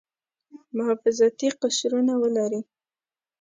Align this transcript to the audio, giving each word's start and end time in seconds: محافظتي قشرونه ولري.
محافظتي 0.75 1.47
قشرونه 1.61 2.13
ولري. 2.21 2.61